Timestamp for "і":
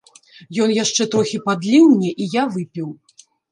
2.25-2.29